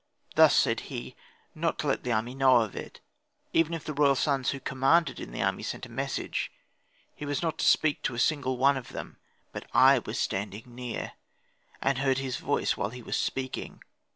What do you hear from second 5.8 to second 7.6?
a message, he was not